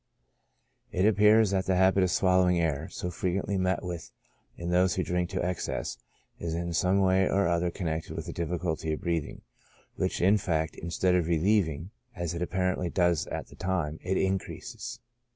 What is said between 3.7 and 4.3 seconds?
with